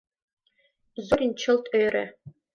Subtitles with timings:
[1.05, 2.05] Зорин чылт ӧрӧ.